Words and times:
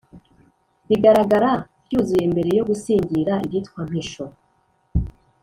bigaragara, 0.89 1.51
byuzuye, 1.85 2.25
mbere 2.33 2.49
yo 2.57 2.63
gusingira 2.69 3.33
ibyitwa 3.45 3.79
mpisho 3.87 4.25